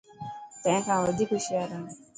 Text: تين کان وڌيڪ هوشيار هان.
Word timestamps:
تين 0.61 0.79
کان 0.85 0.97
وڌيڪ 1.03 1.29
هوشيار 1.33 1.67
هان. 1.73 1.83